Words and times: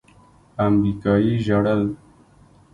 امريکايي 0.65 1.33
ژړل. 1.45 1.83